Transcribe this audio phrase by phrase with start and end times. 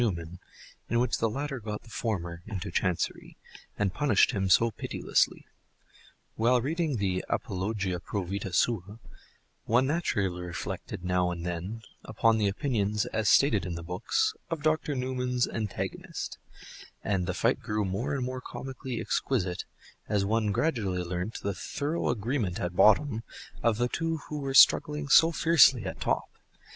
[0.01, 0.39] Newman,
[0.89, 3.37] in which the latter got the former "into Chancery,"
[3.77, 5.45] and punished him so pitilessly.
[6.33, 8.97] While reading the "Apologia pro Vitâ Sua,"
[9.65, 14.63] one naturally reflected now and then upon the opinions, as stated in the books, of
[14.63, 14.95] Dr.
[14.95, 16.39] Newman's antagonist;
[17.03, 19.65] and the fight grew more and more comically exquisite
[20.09, 23.21] as one gradually learnt the thorough agreement at bottom
[23.61, 26.23] of the two who were struggling so fiercely at top.